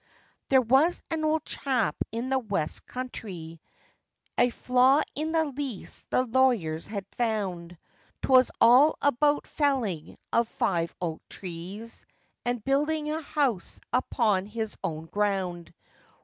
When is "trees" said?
11.29-12.07